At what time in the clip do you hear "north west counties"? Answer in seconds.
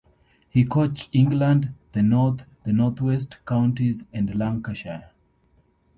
2.73-4.03